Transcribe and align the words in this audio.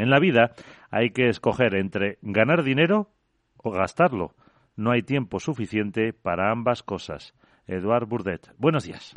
En 0.00 0.08
la 0.08 0.18
vida 0.18 0.52
hay 0.90 1.10
que 1.10 1.28
escoger 1.28 1.74
entre 1.74 2.18
ganar 2.22 2.62
dinero 2.62 3.10
o 3.58 3.70
gastarlo. 3.70 4.34
No 4.74 4.92
hay 4.92 5.02
tiempo 5.02 5.40
suficiente 5.40 6.14
para 6.14 6.50
ambas 6.50 6.82
cosas. 6.82 7.34
Eduard 7.66 8.06
Burdet. 8.06 8.50
Buenos 8.56 8.84
días. 8.84 9.12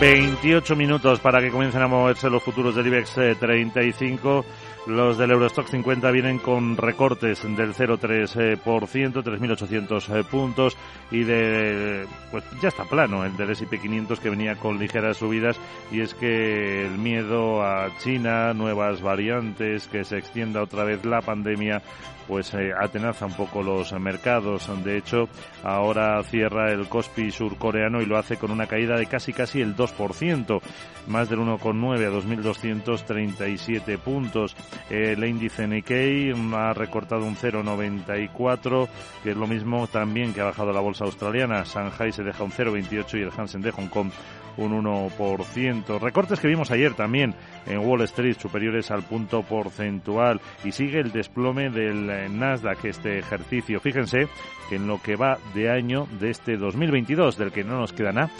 28 0.00 0.76
minutos 0.76 1.18
para 1.18 1.40
que 1.40 1.50
comiencen 1.50 1.82
a 1.82 1.88
moverse 1.88 2.30
los 2.30 2.40
futuros 2.40 2.76
del 2.76 2.86
IBEX 2.86 3.16
35. 3.40 4.44
Eh, 4.86 4.90
los 4.90 5.18
del 5.18 5.30
Eurostock 5.30 5.68
50 5.68 6.10
vienen 6.10 6.38
con 6.38 6.76
recortes 6.76 7.42
del 7.42 7.74
0,3%, 7.74 8.58
3.800 8.62 10.16
eh, 10.16 10.24
puntos 10.24 10.76
y 11.10 11.24
de, 11.24 12.06
pues 12.30 12.44
ya 12.62 12.68
está 12.68 12.84
plano 12.84 13.24
el 13.24 13.36
del 13.36 13.50
S&P 13.50 13.78
500 13.78 14.20
que 14.20 14.30
venía 14.30 14.56
con 14.56 14.78
ligeras 14.78 15.18
subidas 15.18 15.58
y 15.90 16.00
es 16.00 16.14
que 16.14 16.86
el 16.86 16.98
miedo 16.98 17.62
a 17.62 17.90
China, 17.98 18.54
nuevas 18.54 19.02
variantes, 19.02 19.88
que 19.88 20.04
se 20.04 20.18
extienda 20.18 20.62
otra 20.62 20.84
vez 20.84 21.04
la 21.04 21.20
pandemia, 21.20 21.82
pues 22.30 22.54
eh, 22.54 22.72
atenaza 22.78 23.26
un 23.26 23.34
poco 23.34 23.60
los 23.60 23.92
mercados. 23.94 24.70
De 24.84 24.96
hecho, 24.96 25.28
ahora 25.64 26.22
cierra 26.22 26.70
el 26.70 26.88
Kospi 26.88 27.32
surcoreano 27.32 28.00
y 28.00 28.06
lo 28.06 28.16
hace 28.16 28.36
con 28.36 28.52
una 28.52 28.68
caída 28.68 28.96
de 28.96 29.06
casi 29.06 29.32
casi 29.32 29.60
el 29.60 29.74
2%, 29.74 30.60
más 31.08 31.28
del 31.28 31.40
1,9 31.40 32.06
a 32.06 32.10
2.237 32.10 33.98
puntos. 33.98 34.54
El 34.88 35.24
índice 35.24 35.66
Nikkei 35.66 36.32
ha 36.54 36.72
recortado 36.72 37.24
un 37.24 37.36
0,94, 37.36 38.88
que 39.22 39.30
es 39.30 39.36
lo 39.36 39.46
mismo 39.46 39.86
también 39.86 40.32
que 40.32 40.40
ha 40.40 40.44
bajado 40.44 40.72
la 40.72 40.80
bolsa 40.80 41.04
australiana. 41.04 41.64
Shanghai 41.64 42.12
se 42.12 42.22
deja 42.22 42.44
un 42.44 42.52
0,28 42.52 43.18
y 43.18 43.22
el 43.22 43.32
Hansen 43.36 43.62
de 43.62 43.72
Hong 43.72 43.88
Kong 43.88 44.10
un 44.56 44.84
1%. 44.84 46.00
Recortes 46.00 46.40
que 46.40 46.48
vimos 46.48 46.70
ayer 46.70 46.94
también 46.94 47.34
en 47.66 47.78
Wall 47.78 48.02
Street 48.02 48.36
superiores 48.38 48.90
al 48.90 49.02
punto 49.02 49.42
porcentual 49.42 50.40
y 50.64 50.72
sigue 50.72 51.00
el 51.00 51.12
desplome 51.12 51.70
del 51.70 52.08
eh, 52.10 52.28
Nasdaq 52.28 52.84
este 52.84 53.18
ejercicio. 53.18 53.80
Fíjense 53.80 54.28
que 54.68 54.76
en 54.76 54.86
lo 54.86 55.00
que 55.00 55.16
va 55.16 55.38
de 55.54 55.70
año 55.70 56.06
de 56.18 56.30
este 56.30 56.56
2022, 56.56 57.36
del 57.36 57.52
que 57.52 57.64
no 57.64 57.78
nos 57.78 57.92
queda 57.92 58.12
nada, 58.12 58.30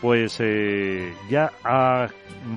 pues 0.00 0.38
eh, 0.40 1.12
ya 1.28 1.52
ha 1.64 2.08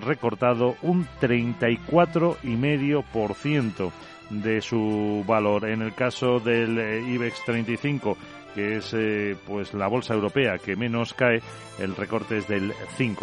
recortado 0.05 0.77
un 0.81 1.05
34,5% 1.19 3.91
de 4.29 4.61
su 4.61 5.25
valor. 5.27 5.67
En 5.67 5.81
el 5.81 5.93
caso 5.93 6.39
del 6.39 6.77
eh, 6.77 7.01
IBEX 7.01 7.43
35 7.45 8.15
que 8.53 8.77
es 8.77 8.93
eh, 8.93 9.35
pues 9.47 9.73
la 9.73 9.87
bolsa 9.87 10.13
europea 10.13 10.57
que 10.57 10.75
menos 10.75 11.13
cae, 11.13 11.41
el 11.79 11.95
recorte 11.95 12.37
es 12.37 12.49
del 12.49 12.73
5%. 12.97 13.15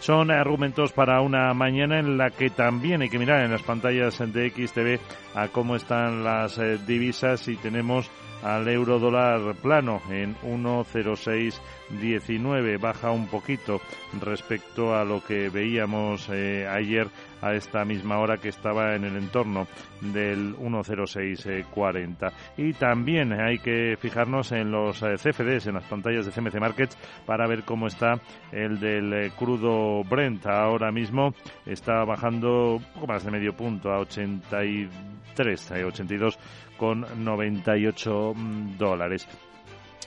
Son 0.00 0.32
argumentos 0.32 0.92
para 0.92 1.20
una 1.20 1.54
mañana 1.54 2.00
en 2.00 2.18
la 2.18 2.30
que 2.30 2.50
también 2.50 3.02
hay 3.02 3.08
que 3.08 3.20
mirar 3.20 3.44
en 3.44 3.52
las 3.52 3.62
pantallas 3.62 4.18
de 4.18 4.50
XTV 4.50 4.98
a 5.36 5.46
cómo 5.46 5.76
están 5.76 6.24
las 6.24 6.60
divisas 6.84 7.46
y 7.46 7.54
tenemos 7.54 8.10
al 8.42 8.68
euro 8.68 8.98
dólar 8.98 9.54
plano 9.56 10.00
en 10.10 10.36
1.0619, 10.36 12.80
baja 12.80 13.10
un 13.10 13.28
poquito 13.28 13.80
respecto 14.20 14.94
a 14.94 15.04
lo 15.04 15.24
que 15.24 15.48
veíamos 15.48 16.28
eh, 16.30 16.68
ayer 16.68 17.08
a 17.42 17.54
esta 17.54 17.84
misma 17.84 18.18
hora 18.18 18.38
que 18.38 18.48
estaba 18.48 18.94
en 18.94 19.04
el 19.04 19.16
entorno 19.16 19.66
del 20.00 20.54
10640. 20.56 22.32
Y 22.56 22.72
también 22.74 23.32
hay 23.32 23.58
que 23.58 23.96
fijarnos 23.98 24.52
en 24.52 24.70
los 24.70 25.02
eh, 25.02 25.16
CFDs, 25.16 25.66
en 25.66 25.74
las 25.74 25.84
pantallas 25.84 26.26
de 26.26 26.32
CMC 26.32 26.60
Markets, 26.60 26.96
para 27.24 27.46
ver 27.46 27.64
cómo 27.64 27.86
está 27.86 28.20
el 28.52 28.78
del 28.80 29.12
eh, 29.12 29.32
crudo 29.38 30.02
Brent. 30.04 30.46
Ahora 30.46 30.92
mismo 30.92 31.34
está 31.64 32.04
bajando 32.04 32.76
un 32.76 32.84
poco 32.94 33.06
más 33.06 33.24
de 33.24 33.30
medio 33.30 33.54
punto 33.54 33.90
a 33.90 34.00
83, 34.00 35.70
82 35.70 36.34
eh, 36.34 36.38
con 36.76 37.06
98 37.24 38.32
mm, 38.34 38.76
dólares. 38.76 39.28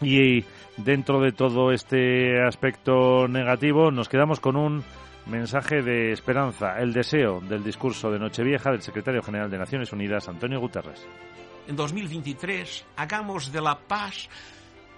Y 0.02 0.46
dentro 0.78 1.20
de 1.20 1.32
todo 1.32 1.72
este 1.72 2.42
aspecto 2.42 3.28
negativo 3.28 3.92
nos 3.92 4.08
quedamos 4.08 4.40
con 4.40 4.56
un 4.56 4.84
mensaje 5.26 5.82
de 5.82 6.12
esperanza, 6.12 6.80
el 6.80 6.94
deseo 6.94 7.40
del 7.42 7.64
discurso 7.64 8.10
de 8.10 8.20
Nochevieja 8.20 8.72
del 8.72 8.82
secretario 8.82 9.22
general 9.22 9.50
de 9.50 9.58
Naciones 9.58 9.92
Unidas, 9.92 10.28
Antonio 10.28 10.60
Guterres. 10.60 11.06
En 11.68 11.76
2023 11.76 12.86
hagamos 12.96 13.52
de 13.52 13.62
la 13.62 13.78
paz 13.78 14.28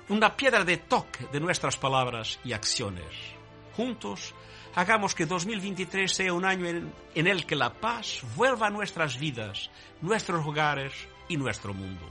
una 0.09 0.35
piedra 0.35 0.63
de 0.63 0.77
toque 0.77 1.27
de 1.31 1.39
nuestras 1.39 1.77
palabras 1.77 2.39
y 2.43 2.53
acciones. 2.53 3.05
Juntos 3.75 4.33
hagamos 4.75 5.15
que 5.15 5.25
2023 5.25 6.11
sea 6.11 6.33
un 6.33 6.45
año 6.45 6.67
en, 6.67 6.93
en 7.15 7.27
el 7.27 7.45
que 7.45 7.55
la 7.55 7.73
paz 7.73 8.23
vuelva 8.35 8.67
a 8.67 8.71
nuestras 8.71 9.19
vidas, 9.19 9.69
nuestros 10.01 10.45
hogares 10.45 10.93
y 11.31 11.37
nuestro 11.37 11.73
mundo. 11.73 12.05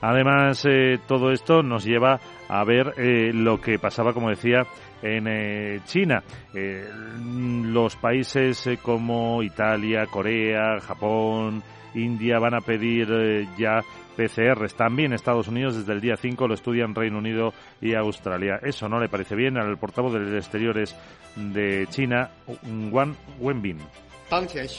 Además, 0.00 0.66
eh, 0.68 0.98
todo 1.06 1.30
esto 1.30 1.62
nos 1.62 1.84
lleva 1.84 2.20
a 2.48 2.62
ver 2.64 2.92
eh, 2.98 3.32
lo 3.32 3.58
que 3.58 3.78
pasaba, 3.78 4.12
como 4.12 4.28
decía, 4.28 4.66
en 5.02 5.26
eh, 5.26 5.80
China. 5.86 6.22
los 6.52 7.96
países 7.96 8.68
como 8.82 9.42
Italia, 9.42 10.04
Corea, 10.06 10.78
Japón, 10.80 11.62
India 11.94 12.38
van 12.38 12.54
a 12.54 12.60
pedir 12.60 13.46
ya 13.56 13.80
PCRs. 14.16 14.74
También 14.74 15.14
Estados 15.14 15.48
Unidos 15.48 15.76
desde 15.76 15.92
el 15.94 16.02
día 16.02 16.16
5 16.16 16.48
lo 16.48 16.54
estudian 16.54 16.94
Reino 16.94 17.16
Unido 17.16 17.54
y 17.80 17.94
Australia. 17.94 18.58
Eso 18.62 18.88
no 18.88 19.00
le 19.00 19.08
parece 19.08 19.34
bien 19.34 19.56
al 19.56 19.78
portavoz 19.78 20.12
de 20.12 20.36
Exteriores 20.36 20.94
de 21.36 21.86
China, 21.88 22.28
Wang 22.90 23.14
Wenbin. 23.40 23.78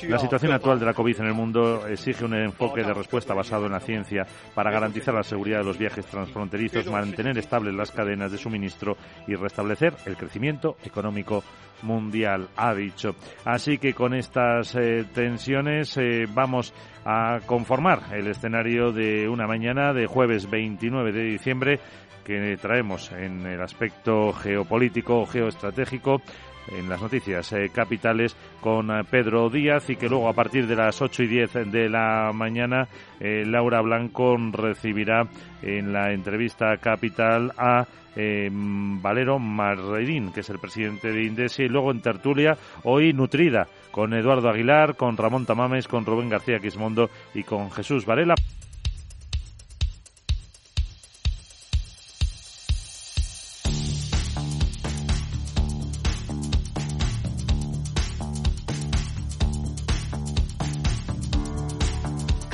La 0.09 0.19
situación 0.19 0.51
actual 0.51 0.79
de 0.79 0.85
la 0.85 0.93
COVID 0.93 1.21
en 1.21 1.27
el 1.27 1.33
mundo 1.33 1.87
exige 1.87 2.25
un 2.25 2.33
enfoque 2.33 2.83
de 2.83 2.93
respuesta 2.93 3.33
basado 3.33 3.65
en 3.67 3.71
la 3.71 3.79
ciencia 3.79 4.25
para 4.53 4.71
garantizar 4.71 5.13
la 5.13 5.23
seguridad 5.23 5.59
de 5.59 5.65
los 5.65 5.77
viajes 5.77 6.05
transfronterizos, 6.05 6.87
mantener 6.87 7.37
estables 7.37 7.73
las 7.73 7.91
cadenas 7.91 8.31
de 8.31 8.37
suministro 8.37 8.97
y 9.27 9.35
restablecer 9.35 9.93
el 10.05 10.17
crecimiento 10.17 10.77
económico 10.83 11.43
mundial, 11.83 12.49
ha 12.55 12.73
dicho. 12.73 13.15
Así 13.43 13.77
que 13.77 13.93
con 13.93 14.13
estas 14.13 14.75
eh, 14.75 15.05
tensiones 15.13 15.95
eh, 15.97 16.25
vamos 16.29 16.73
a 17.05 17.39
conformar 17.45 18.13
el 18.13 18.27
escenario 18.27 18.91
de 18.91 19.29
una 19.29 19.47
mañana 19.47 19.93
de 19.93 20.07
jueves 20.07 20.49
29 20.49 21.11
de 21.11 21.23
diciembre 21.23 21.79
que 22.25 22.57
traemos 22.59 23.11
en 23.11 23.45
el 23.45 23.61
aspecto 23.61 24.33
geopolítico 24.33 25.19
o 25.19 25.25
geoestratégico 25.27 26.21
en 26.67 26.89
las 26.89 27.01
noticias 27.01 27.51
eh, 27.53 27.69
capitales 27.73 28.35
con 28.61 28.91
eh, 28.91 29.03
Pedro 29.09 29.49
Díaz 29.49 29.89
y 29.89 29.95
que 29.95 30.09
luego 30.09 30.29
a 30.29 30.33
partir 30.33 30.67
de 30.67 30.75
las 30.75 31.01
8 31.01 31.23
y 31.23 31.27
10 31.27 31.53
de 31.71 31.89
la 31.89 32.31
mañana 32.33 32.87
eh, 33.19 33.43
Laura 33.45 33.81
Blanco 33.81 34.35
recibirá 34.51 35.27
en 35.61 35.93
la 35.93 36.11
entrevista 36.11 36.77
capital 36.77 37.51
a 37.57 37.85
Valero 38.17 39.39
Marredín, 39.39 40.31
que 40.31 40.39
es 40.39 40.49
el 40.49 40.57
presidente 40.57 41.11
de 41.11 41.25
Indesia, 41.25 41.65
y 41.65 41.67
luego 41.67 41.91
en 41.91 41.99
tertulia, 41.99 42.57
hoy 42.83 43.11
nutrida, 43.11 43.67
con 43.91 44.13
Eduardo 44.13 44.47
Aguilar, 44.47 44.95
con 44.95 45.17
Ramón 45.17 45.45
Tamames, 45.45 45.89
con 45.89 46.05
Rubén 46.05 46.29
García 46.29 46.59
Quismondo 46.59 47.09
y 47.33 47.43
con 47.43 47.69
Jesús 47.71 48.05
Varela. 48.05 48.35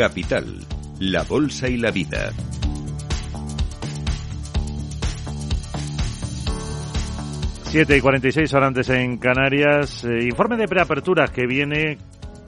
Capital, 0.01 0.65
la 0.99 1.21
Bolsa 1.21 1.69
y 1.69 1.77
la 1.77 1.91
Vida. 1.91 2.31
Siete 7.65 7.97
y 7.97 8.01
46 8.01 8.51
horas 8.55 8.67
antes 8.69 8.89
en 8.89 9.19
Canarias. 9.19 10.03
Eh, 10.03 10.23
informe 10.23 10.57
de 10.57 10.67
preapertura 10.67 11.27
que 11.27 11.45
viene 11.45 11.99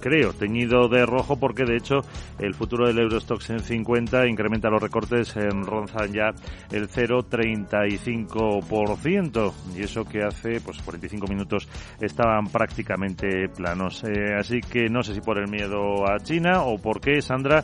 creo, 0.03 0.33
teñido 0.33 0.89
de 0.89 1.05
rojo 1.05 1.37
porque 1.37 1.63
de 1.63 1.77
hecho 1.77 2.01
el 2.37 2.53
futuro 2.53 2.85
del 2.85 2.99
Eurostox 2.99 3.51
en 3.51 3.61
50 3.61 4.27
incrementa 4.27 4.69
los 4.69 4.81
recortes 4.81 5.33
en 5.37 5.63
ronzan 5.63 6.11
ya 6.11 6.31
el 6.71 6.89
0,35% 6.89 9.53
y 9.77 9.81
eso 9.81 10.03
que 10.03 10.23
hace 10.23 10.59
pues 10.59 10.81
45 10.81 11.25
minutos 11.27 11.69
estaban 12.01 12.47
prácticamente 12.47 13.47
planos. 13.47 14.03
Eh, 14.03 14.33
así 14.37 14.59
que 14.59 14.89
no 14.89 15.03
sé 15.03 15.13
si 15.13 15.21
por 15.21 15.37
el 15.37 15.49
miedo 15.49 16.05
a 16.05 16.19
China 16.19 16.63
o 16.63 16.77
por 16.77 16.99
qué, 16.99 17.21
Sandra, 17.21 17.63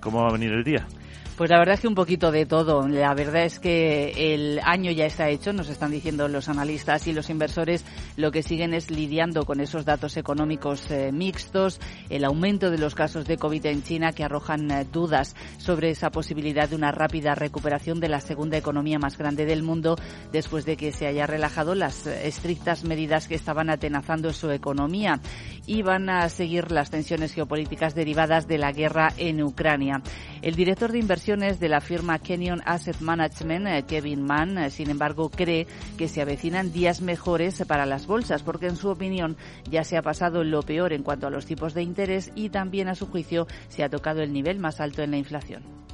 ¿cómo 0.00 0.22
va 0.22 0.30
a 0.30 0.32
venir 0.32 0.54
el 0.54 0.64
día? 0.64 0.88
Pues 1.36 1.50
la 1.50 1.58
verdad 1.58 1.74
es 1.74 1.80
que 1.80 1.88
un 1.88 1.94
poquito 1.94 2.32
de 2.32 2.46
todo. 2.46 2.88
La 2.88 3.12
verdad 3.12 3.44
es 3.44 3.58
que 3.58 4.34
el 4.34 4.58
año 4.64 4.90
ya 4.90 5.04
está 5.04 5.28
hecho, 5.28 5.52
nos 5.52 5.68
están 5.68 5.90
diciendo 5.90 6.28
los 6.28 6.48
analistas 6.48 7.06
y 7.08 7.12
los 7.12 7.28
inversores. 7.28 7.84
Lo 8.16 8.32
que 8.32 8.42
siguen 8.42 8.72
es 8.72 8.90
lidiando 8.90 9.44
con 9.44 9.60
esos 9.60 9.84
datos 9.84 10.16
económicos 10.16 10.90
eh, 10.90 11.12
mixtos, 11.12 11.78
el 12.08 12.24
aumento 12.24 12.70
de 12.70 12.78
los 12.78 12.94
casos 12.94 13.26
de 13.26 13.36
COVID 13.36 13.66
en 13.66 13.82
China 13.82 14.12
que 14.12 14.24
arrojan 14.24 14.70
eh, 14.70 14.86
dudas 14.90 15.36
sobre 15.58 15.90
esa 15.90 16.08
posibilidad 16.08 16.70
de 16.70 16.76
una 16.76 16.90
rápida 16.90 17.34
recuperación 17.34 18.00
de 18.00 18.08
la 18.08 18.22
segunda 18.22 18.56
economía 18.56 18.98
más 18.98 19.18
grande 19.18 19.44
del 19.44 19.62
mundo 19.62 19.96
después 20.32 20.64
de 20.64 20.78
que 20.78 20.90
se 20.90 21.06
haya 21.06 21.26
relajado 21.26 21.74
las 21.74 22.06
eh, 22.06 22.28
estrictas 22.28 22.84
medidas 22.84 23.28
que 23.28 23.34
estaban 23.34 23.68
atenazando 23.68 24.32
su 24.32 24.50
economía 24.50 25.20
y 25.66 25.82
van 25.82 26.08
a 26.08 26.30
seguir 26.30 26.72
las 26.72 26.90
tensiones 26.90 27.34
geopolíticas 27.34 27.94
derivadas 27.94 28.48
de 28.48 28.56
la 28.56 28.72
guerra 28.72 29.12
en 29.18 29.42
Ucrania. 29.42 30.00
El 30.40 30.54
director 30.54 30.92
de 30.92 30.98
de 31.26 31.68
la 31.68 31.80
firma 31.80 32.20
Kenyon 32.20 32.62
Asset 32.66 33.00
Management, 33.00 33.66
eh, 33.66 33.82
Kevin 33.82 34.22
Mann, 34.22 34.58
eh, 34.58 34.70
sin 34.70 34.90
embargo, 34.90 35.28
cree 35.28 35.66
que 35.98 36.06
se 36.06 36.22
avecinan 36.22 36.72
días 36.72 37.00
mejores 37.00 37.64
para 37.66 37.84
las 37.84 38.06
bolsas, 38.06 38.44
porque 38.44 38.68
en 38.68 38.76
su 38.76 38.90
opinión 38.90 39.36
ya 39.68 39.82
se 39.82 39.96
ha 39.96 40.02
pasado 40.02 40.44
lo 40.44 40.62
peor 40.62 40.92
en 40.92 41.02
cuanto 41.02 41.26
a 41.26 41.30
los 41.30 41.44
tipos 41.44 41.74
de 41.74 41.82
interés 41.82 42.30
y 42.36 42.50
también 42.50 42.86
a 42.86 42.94
su 42.94 43.08
juicio 43.08 43.48
se 43.68 43.82
ha 43.82 43.88
tocado 43.88 44.22
el 44.22 44.32
nivel 44.32 44.60
más 44.60 44.80
alto 44.80 45.02
en 45.02 45.10
la 45.10 45.16
inflación. 45.16 45.85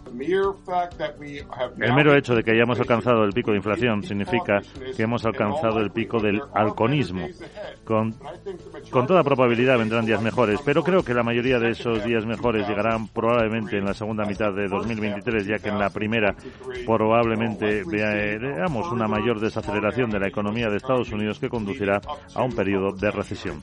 El 1.79 1.95
mero 1.95 2.15
hecho 2.15 2.35
de 2.35 2.43
que 2.43 2.53
hayamos 2.53 2.79
alcanzado 2.79 3.25
el 3.25 3.33
pico 3.33 3.51
de 3.51 3.59
inflación 3.59 4.03
significa 4.03 4.61
que 4.97 5.03
hemos 5.03 5.25
alcanzado 5.25 5.81
el 5.81 5.91
pico 5.91 6.21
del 6.21 6.41
halconismo. 6.55 7.27
Con, 7.85 8.15
con 8.91 9.07
toda 9.07 9.23
probabilidad 9.23 9.79
vendrán 9.79 10.07
días 10.07 10.23
mejores, 10.23 10.61
pero 10.65 10.83
creo 10.83 11.03
que 11.03 11.15
la 11.15 11.23
mayoría 11.23 11.59
de 11.59 11.71
esos 11.71 12.05
días 12.05 12.27
mejores 12.27 12.69
llegarán 12.69 13.09
probablemente 13.09 13.79
en 13.79 13.85
la 13.85 13.95
segunda 13.95 14.25
mitad 14.25 14.53
de 14.53 14.69
2023, 14.69 15.47
ya 15.47 15.59
que 15.59 15.69
en 15.69 15.79
la 15.79 15.91
primera 15.91 16.35
probablemente 16.87 17.83
veamos 17.87 18.91
una 18.93 19.09
mayor 19.09 19.41
desaceleración 19.41 20.11
de 20.11 20.21
la 20.21 20.29
economía 20.29 20.69
de 20.69 20.77
Estados 20.77 21.11
Unidos 21.11 21.39
que 21.39 21.49
conducirá 21.49 22.01
a 22.35 22.43
un 22.43 22.55
periodo 22.55 22.93
de 22.93 23.11
recesión. 23.11 23.63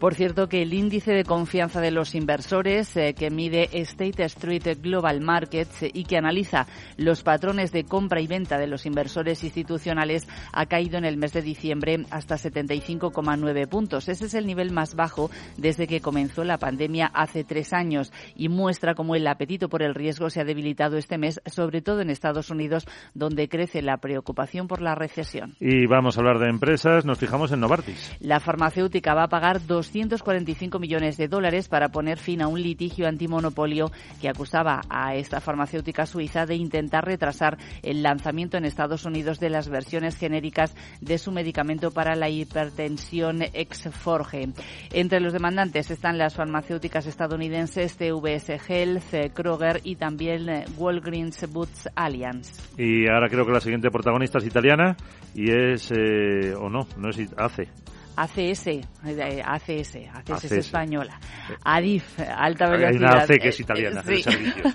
Por 0.00 0.14
cierto, 0.14 0.48
que 0.48 0.62
el 0.62 0.72
índice 0.72 1.12
de 1.12 1.24
confianza 1.24 1.82
de 1.82 1.90
los 1.90 2.14
inversores 2.14 2.96
eh, 2.96 3.12
que 3.12 3.28
mide 3.28 3.68
State 3.70 4.24
Street 4.24 4.78
Global 4.80 5.20
Markets 5.20 5.84
y 5.92 6.04
que 6.04 6.16
analiza 6.16 6.66
los 6.96 7.22
patrones 7.22 7.70
de 7.70 7.84
compra 7.84 8.22
y 8.22 8.26
venta 8.26 8.56
de 8.56 8.66
los 8.66 8.86
inversores 8.86 9.44
institucionales 9.44 10.26
ha 10.54 10.64
caído 10.64 10.96
en 10.96 11.04
el 11.04 11.18
mes 11.18 11.34
de 11.34 11.42
diciembre 11.42 12.06
hasta 12.08 12.36
75,9 12.36 13.68
puntos. 13.68 14.08
Ese 14.08 14.24
es 14.24 14.32
el 14.32 14.46
nivel 14.46 14.72
más 14.72 14.94
bajo 14.94 15.30
desde 15.58 15.86
que 15.86 16.00
comenzó 16.00 16.44
la 16.44 16.56
pandemia 16.56 17.10
hace 17.12 17.44
tres 17.44 17.74
años 17.74 18.10
y 18.34 18.48
muestra 18.48 18.94
cómo 18.94 19.16
el 19.16 19.26
apetito 19.26 19.68
por 19.68 19.82
el 19.82 19.94
riesgo 19.94 20.30
se 20.30 20.40
ha 20.40 20.44
debilitado 20.44 20.96
este 20.96 21.18
mes, 21.18 21.42
sobre 21.44 21.82
todo 21.82 22.00
en 22.00 22.08
Estados 22.08 22.48
Unidos, 22.48 22.86
donde 23.12 23.50
crece 23.50 23.82
la 23.82 23.98
preocupación 23.98 24.66
por 24.66 24.80
la 24.80 24.94
recesión. 24.94 25.56
Y 25.60 25.86
vamos 25.86 26.16
a 26.16 26.20
hablar 26.20 26.38
de 26.38 26.48
empresas. 26.48 27.04
Nos 27.04 27.18
fijamos 27.18 27.52
en 27.52 27.60
Novartis. 27.60 28.16
La 28.20 28.40
farmacéutica 28.40 29.12
va 29.12 29.24
a 29.24 29.28
pagar 29.28 29.66
dos 29.66 29.89
245 29.92 30.78
millones 30.78 31.16
de 31.16 31.28
dólares 31.28 31.68
para 31.68 31.88
poner 31.88 32.18
fin 32.18 32.42
a 32.42 32.48
un 32.48 32.62
litigio 32.62 33.08
antimonopolio 33.08 33.90
que 34.20 34.28
acusaba 34.28 34.82
a 34.88 35.14
esta 35.14 35.40
farmacéutica 35.40 36.06
suiza 36.06 36.46
de 36.46 36.54
intentar 36.54 37.04
retrasar 37.04 37.58
el 37.82 38.02
lanzamiento 38.02 38.56
en 38.56 38.64
Estados 38.64 39.04
Unidos 39.04 39.40
de 39.40 39.50
las 39.50 39.68
versiones 39.68 40.16
genéricas 40.16 40.74
de 41.00 41.18
su 41.18 41.32
medicamento 41.32 41.90
para 41.90 42.14
la 42.14 42.28
hipertensión 42.28 43.42
Exforge. 43.42 44.48
Entre 44.92 45.20
los 45.20 45.32
demandantes 45.32 45.90
están 45.90 46.18
las 46.18 46.34
farmacéuticas 46.34 47.06
estadounidenses 47.06 47.96
CVS 47.96 48.60
Health, 48.68 49.34
Kroger 49.34 49.80
y 49.82 49.96
también 49.96 50.64
Walgreens 50.78 51.50
Boots 51.52 51.88
Alliance. 51.94 52.62
Y 52.78 53.08
ahora 53.08 53.28
creo 53.28 53.44
que 53.44 53.52
la 53.52 53.60
siguiente 53.60 53.90
protagonista 53.90 54.38
es 54.38 54.46
italiana 54.46 54.96
y 55.34 55.50
es, 55.50 55.90
eh, 55.90 56.54
o 56.54 56.68
no, 56.68 56.86
no 56.96 57.10
es 57.10 57.18
ACE, 57.36 57.68
ACS, 58.16 58.66
ACS, 59.44 59.96
ACS 60.12 60.44
es 60.44 60.52
española. 60.52 61.18
ADIF, 61.64 62.20
alta 62.20 62.68
velocidad. 62.68 62.90
Hay 62.90 62.96
una 62.96 63.22
AC 63.22 63.40
que 63.40 63.48
es 63.48 63.60
italiana, 63.60 64.02
sí. 64.02 64.24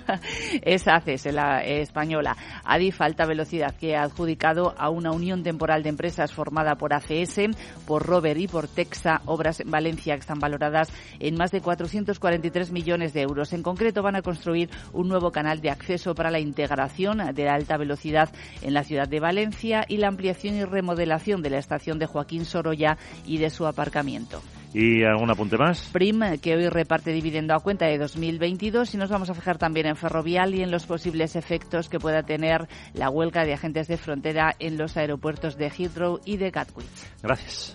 es 0.62 0.88
ACS, 0.88 1.26
la 1.32 1.62
española. 1.64 2.36
ADIF, 2.64 3.00
alta 3.00 3.26
velocidad, 3.26 3.74
que 3.76 3.96
ha 3.96 4.02
adjudicado 4.02 4.74
a 4.76 4.90
una 4.90 5.12
unión 5.12 5.42
temporal 5.42 5.82
de 5.82 5.90
empresas 5.90 6.32
formada 6.32 6.76
por 6.76 6.92
ACS, 6.92 7.40
por 7.86 8.04
Robert 8.04 8.40
y 8.40 8.48
por 8.48 8.68
Texa, 8.68 9.20
obras 9.26 9.60
en 9.60 9.70
Valencia 9.70 10.14
que 10.14 10.20
están 10.20 10.38
valoradas 10.38 10.92
en 11.20 11.36
más 11.36 11.50
de 11.50 11.60
443 11.60 12.72
millones 12.72 13.12
de 13.12 13.22
euros. 13.22 13.52
En 13.52 13.62
concreto, 13.62 14.02
van 14.02 14.16
a 14.16 14.22
construir 14.22 14.70
un 14.92 15.08
nuevo 15.08 15.30
canal 15.30 15.60
de 15.60 15.70
acceso 15.70 16.14
para 16.14 16.30
la 16.30 16.40
integración 16.40 17.34
de 17.34 17.44
la 17.44 17.54
alta 17.54 17.76
velocidad 17.76 18.30
en 18.62 18.74
la 18.74 18.84
ciudad 18.84 19.08
de 19.08 19.20
Valencia 19.20 19.84
y 19.88 19.98
la 19.98 20.08
ampliación 20.08 20.56
y 20.56 20.64
remodelación 20.64 21.42
de 21.42 21.50
la 21.50 21.58
estación 21.58 21.98
de 21.98 22.06
Joaquín 22.06 22.44
Sorolla 22.44 22.98
y 23.36 23.38
de 23.38 23.50
su 23.50 23.66
aparcamiento. 23.66 24.42
¿Y 24.74 25.04
algún 25.04 25.30
apunte 25.30 25.56
más? 25.56 25.88
Prim, 25.92 26.20
que 26.42 26.54
hoy 26.54 26.68
reparte 26.68 27.12
dividendo 27.12 27.54
a 27.54 27.60
cuenta 27.60 27.86
de 27.86 27.98
2022 27.98 28.94
y 28.94 28.98
nos 28.98 29.10
vamos 29.10 29.30
a 29.30 29.34
fijar 29.34 29.58
también 29.58 29.86
en 29.86 29.96
Ferrovial 29.96 30.54
y 30.54 30.62
en 30.62 30.70
los 30.70 30.86
posibles 30.86 31.36
efectos 31.36 31.88
que 31.88 31.98
pueda 31.98 32.24
tener 32.24 32.68
la 32.92 33.08
huelga 33.08 33.44
de 33.44 33.54
agentes 33.54 33.88
de 33.88 33.96
frontera 33.96 34.54
en 34.58 34.76
los 34.76 34.96
aeropuertos 34.96 35.56
de 35.56 35.70
Heathrow 35.70 36.20
y 36.24 36.36
de 36.36 36.50
Gatwick. 36.50 36.86
Gracias. 37.22 37.74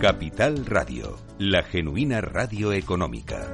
Capital 0.00 0.66
Radio, 0.66 1.16
la 1.38 1.62
genuina 1.62 2.20
radio 2.20 2.72
económica. 2.74 3.48